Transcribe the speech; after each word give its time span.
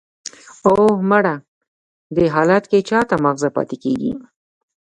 "اوه، 0.67 0.93
مړه! 1.09 1.35
دې 2.15 2.25
حالت 2.35 2.63
کې 2.71 2.79
چا 2.89 2.99
ته 3.09 3.15
ماغزه 3.23 3.49
پاتې 3.55 3.75
کېږي!" 3.83 4.11